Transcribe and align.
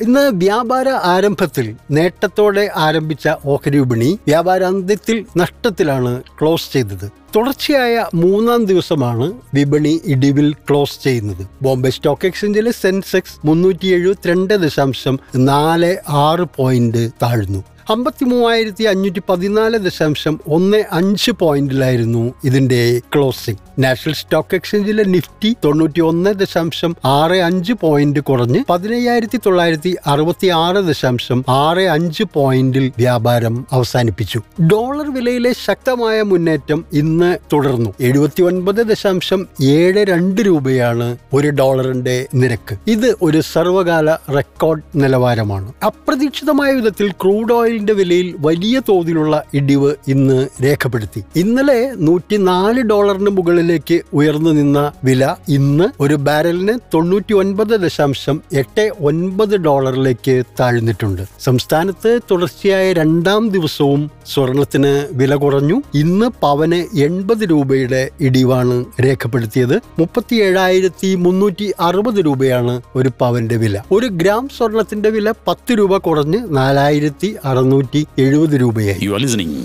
ഇന്ന് 0.00 0.20
വ്യാപാര 0.20 0.88
ആരംഭത്തിൽ 0.88 1.74
നേട്ടത്തോടെ 1.90 2.70
ആരംഭിച്ച 2.76 3.28
ഓഹരി 3.44 3.78
വിപണി 3.78 4.18
വ്യാപാരാന്ത്യത്തിൽ 4.26 5.26
നഷ്ടത്തിലാണ് 5.36 6.22
ക്ലോസ് 6.40 6.72
ചെയ്തത്. 6.72 7.10
തുടർച്ചയായ 7.36 8.06
മൂന്നാം 8.14 8.64
ദിവസമാണ് 8.64 9.32
വിപണി 9.54 10.00
ഇടിവിൽ 10.04 10.52
ക്ലോസ് 10.52 11.04
ചെയ്യുന്നത്. 11.04 11.46
ബോംബെ 11.62 11.90
സ്റ്റോക്ക് 11.90 12.26
എക്സ്ചേഞ്ചിലെ 12.26 12.70
സെൻസെക്സ് 12.70 13.46
മുന്നൂറ്റി 13.46 13.86
എഴുപത്തിരണ്ട് 13.86 14.54
ദശാംശം 14.54 15.18
നാല് 15.36 15.96
ആറ് 16.08 16.46
പോയിന്റ് 16.56 17.10
താഴ്ന്നു. 17.22 17.64
അമ്പത്തി 17.90 18.24
മൂവായിരത്തി 18.24 18.84
അഞ്ഞൂറ്റി 18.84 19.22
പതിനാല് 19.28 19.78
ദശാംശം 19.78 20.40
ഒന്ന് 20.48 20.84
അഞ്ച് 20.92 21.30
പോയിന്റിലായിരുന്നു 21.30 22.34
ഇതിന്റെ 22.44 23.00
ക്ലോസിംഗ്. 23.14 23.58
നാഷണൽ 23.78 24.14
സ്റ്റോക്ക് 24.14 24.54
എക്സ്ചേഞ്ചിലെ 24.54 25.04
നിഫ്റ്റി 25.04 25.56
തൊണ്ണൂറ്റി 25.64 26.00
ഒന്ന് 26.00 26.30
ദശാംശം 26.30 26.96
ആറ് 27.04 27.32
അഞ്ച് 27.32 27.72
പോയിന്റ് 27.72 28.20
കുറഞ്ഞ് 28.20 28.64
പതിനയ്യായിരത്തി 28.70 29.40
തൊള്ളായിരത്തി 29.46 29.96
അറുപത്തി 30.06 30.46
ആറ് 30.46 30.76
ദശാംശം 30.76 31.44
ആറ് 31.48 31.78
അഞ്ച് 31.78 32.24
പോയിന്റിൽ 32.34 32.92
വ്യാപാരം 32.98 33.66
അവസാനിപ്പിച്ചു. 33.72 34.40
ഡോളർ 34.72 35.14
വിലയിലെ 35.14 35.52
ശക്തമായ 35.52 36.22
മുന്നേറ്റം 36.22 36.84
ഇന്ന് 36.92 37.38
തുടർന്നു. 37.52 37.94
എഴുപത്തി 38.00 38.42
ഒൻപത് 38.42 38.86
ദശാംശം 38.86 39.48
ഏഴ് 39.62 40.04
രണ്ട് 40.04 40.40
രൂപയാണ് 40.46 41.16
ഒരു 41.32 41.48
ഡോളറിന്റെ 41.48 42.26
നിരക്ക്. 42.34 42.76
ഇത് 42.86 43.16
ഒരു 43.22 43.40
സർവകാല 43.40 44.14
റെക്കോർഡ് 44.14 44.82
നിലവാരമാണ്. 44.96 45.72
അപ്രതീക്ഷിതമായ 45.86 46.72
വിധത്തിൽ 46.72 47.10
ക്രൂഡ് 47.10 47.52
ഓയിലിന്റെ 47.78 47.92
വിലയിൽ 47.92 48.28
വലിയ 48.38 48.76
തോതിലുള്ള 48.88 49.34
ഇടിവ് 49.54 49.90
ഇന്ന് 50.08 50.38
രേഖപ്പെടുത്തി. 50.64 51.20
ഇന്നലെ 51.36 51.92
നൂറ്റിനാല് 51.96 52.80
ഡോളറിന് 52.82 53.30
മുകളിലേക്ക് 53.30 53.96
ഉയർന്നു 54.12 54.50
നിന്ന 54.50 54.92
വില 55.04 55.34
ഇന്ന് 55.48 55.86
ഒരു 56.00 56.14
ബാരലിന് 56.14 56.74
തൊണ്ണൂറ്റി 56.94 57.34
ഒൻപത് 57.34 57.74
ദശാംശം 57.84 58.36
എട്ട് 58.52 58.84
ഒൻപത് 59.00 59.54
ഡോളറിലേക്ക് 59.56 60.34
താഴ്ന്നിട്ടുണ്ട്. 60.60 61.22
സംസ്ഥാനത്ത് 61.40 62.10
തുടർച്ചയായ 62.30 62.92
രണ്ടാം 62.92 63.48
ദിവസവും 63.48 64.02
സ്വർണത്തിന് 64.34 64.92
വില 65.12 65.34
കുറഞ്ഞു. 65.34 65.76
ഇന്ന് 65.94 66.26
പവന് 66.42 66.80
എൺപത് 66.98 67.44
രൂപയുടെ 67.50 68.02
ഇടിവാണ് 68.20 68.76
രേഖപ്പെടുത്തിയത്. 69.04 69.76
മുപ്പത്തി 69.98 70.36
ഏഴായിരത്തി 70.48 71.14
മുന്നൂറ്റി 71.14 71.68
അറുപത് 71.80 72.18
രൂപയാണ് 72.26 72.74
ഒരു 72.96 73.12
പവന്റെ 73.20 73.56
വില. 73.56 73.76
ഒരു 73.92 74.06
ഗ്രാം 74.20 74.44
സ്വർണത്തിന്റെ 74.58 75.08
വില 75.16 75.28
പത്ത് 75.48 75.72
രൂപ 75.78 75.96
കുറഞ്ഞ് 76.08 76.40
നാലായിരത്തി 76.50 77.28
അറുന്നൂറ്റി 77.68 78.00
എഴുപത് 78.18 78.54
രൂപയായി. 78.60 79.00
യു 79.02 79.10
ആർ 79.10 79.20
ലിസണിംഗ് 79.20 79.56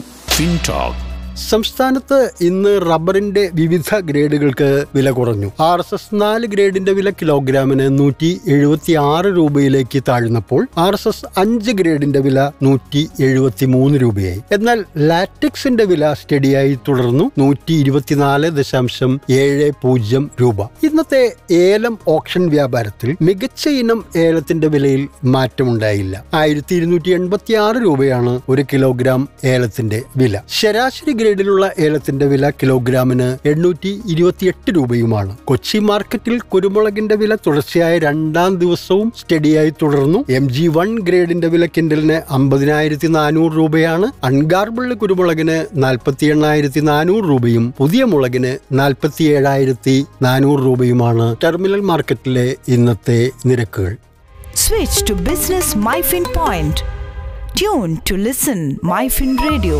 സംസ്ഥാനത്ത് 1.37 2.31
ഇന്ന് 2.41 2.81
റബ്ബറിന്റെ 2.81 3.49
വിവിധ 3.53 3.99
ഗ്രേഡുകൾക്ക് 3.99 4.85
വില 4.95 5.11
കുറഞ്ഞു. 5.11 5.51
ആർ 5.59 5.79
എസ് 5.79 5.95
എസ് 5.95 6.21
നാല് 6.21 6.47
ഗ്രേഡിന്റെ 6.47 6.91
വില 6.91 7.09
കിലോഗ്രാമിന് 7.09 7.99
നൂറ്റി 7.99 8.41
എഴുപത്തി 8.47 8.93
ആറ് 8.93 9.25
രൂപയിലേക്ക് 9.25 10.03
താഴ്ന്നപ്പോൾ 10.07 10.67
ആർ 10.77 10.93
എസ് 10.93 11.07
എസ് 11.07 11.39
അഞ്ച് 11.39 11.71
ഗ്രേഡിന്റെ 11.71 12.19
വില 12.19 12.51
നൂറ്റി 12.63 13.09
എഴുപത്തി 13.21 13.65
മൂന്ന് 13.65 13.99
രൂപയായി. 14.01 14.41
എന്നാൽ 14.51 14.85
ലാറ്റക്സിന്റെ 14.97 15.85
വില 15.85 16.13
സ്റ്റഡിയായി 16.13 16.79
തുടർന്നു 16.87 17.31
നൂറ്റി 17.37 17.73
ഇരുപത്തിനാല് 17.73 18.49
ദശാംശം 18.49 19.21
ഏഴ് 19.29 19.71
പൂജ്യം 19.81 20.31
രൂപ. 20.41 20.63
ഇന്നത്തെ 20.63 21.35
ഏലം 21.51 21.99
ഓപ്ഷൻ 22.07 22.49
വ്യാപാരത്തിൽ 22.49 23.16
മികച്ച 23.22 23.67
ഇനം 23.67 24.05
ഏലത്തിന്റെ 24.17 24.67
വിലയിൽ 24.67 25.07
മാറ്റമുണ്ടായില്ല. 25.23 26.23
ആയിരത്തി 26.33 26.75
ഇരുന്നൂറ്റി 26.75 27.09
എൺപത്തി 27.09 27.53
ആറ് 27.53 27.75
രൂപയാണ് 27.75 28.41
ഒരു 28.49 28.66
കിലോഗ്രാം 28.73 29.29
ഏലത്തിന്റെ 29.45 30.01
വില. 30.17 30.39
ശരാശരി 30.49 31.22
ഗ്രേഡിലുള്ള 31.23 31.66
ഏലത്തിന്റെ 31.85 32.25
വില 32.28 32.45
കിലോഗ്രാമിന് 32.61 33.28
എണ്ണൂറ്റി 33.50 33.91
ഇരുപത്തിയെട്ട് 34.13 34.69
രൂപയുമാണ് 34.78 35.31
കൊച്ചി 35.50 35.79
മാർക്കറ്റിൽ 35.88 36.35
കുരുമുളകിന്റെ 36.53 37.16
വില 37.22 37.34
തുടർച്ചയായ 37.45 37.94
രണ്ടാം 38.06 38.51
ദിവസവും 38.63 39.07
സ്റ്റഡിയായി 39.19 39.72
തുടർന്നു 39.81 40.19
എം 40.38 40.45
ജി 40.56 40.66
വൺ 40.78 40.89
ഗ്രേഡിന്റെ 41.07 41.50
വില 41.53 41.66
കിൻഡലിന് 41.75 42.17
അമ്പതിനായിരത്തി 42.38 43.09
നാനൂറ് 43.16 43.53
രൂപയാണ് 43.53 44.09
അൺഗാർബിൾഡ് 44.29 44.97
കുരുമുളകിന് 44.97 45.57
നാൽപ്പത്തി 45.84 46.28
എണ്ണായിരത്തി 46.28 46.84
നാനൂറ് 46.89 47.25
രൂപയും 47.25 47.66
പുതിയ 47.78 48.03
മുളകിന് 48.05 48.51
നാൽപ്പത്തി 48.73 49.25
ഏഴായിരത്തി 49.34 49.95
നാനൂറ് 50.23 50.61
രൂപയുമാണ് 50.61 51.28
ടെർമിനൽ 51.44 51.84
മാർക്കറ്റിലെ 51.91 52.47
ഇന്നത്തെ 52.69 53.19
നിരക്കുകൾ 53.45 53.94
Switch 54.57 54.97
to 55.03 55.13
Business 55.23 55.67
MyFin 55.79 56.25
Point. 56.31 56.78
Tune 57.55 57.94
to 58.03 58.16
listen 58.19 58.59
MyFin 58.85 59.31
Radio. 59.41 59.79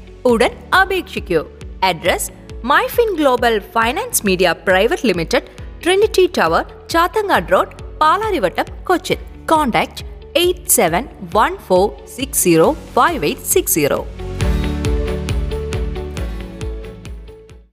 ഉടൻ 0.25 0.51
അപേക്ഷിക്കൂ. 0.81 1.45
Address 1.83 2.31
Myfin 2.63 3.15
Global 3.15 3.59
Finance 3.59 4.25
Media 4.25 4.55
Private 4.67 5.07
Limited 5.07 5.47
Trinity 5.83 6.29
Tower 6.37 6.65
Chathangad 6.89 7.51
Road 7.51 7.99
Palarivattom 8.01 8.65
Cochin. 8.83 9.17
Contact 9.51 10.05
eight 10.35 10.69
seven 10.69 11.07
one 11.35 11.57
four 11.57 12.07
six 12.07 12.43
zero 12.43 12.75
five 12.93 13.25
eight 13.25 13.41
six 13.41 13.73
zero. 13.73 14.07